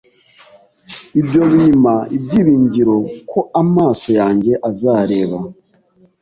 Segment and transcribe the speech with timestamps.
[1.19, 2.95] ibyo bimpa ibyiringiro
[3.29, 5.37] ko amaso yanjye azareba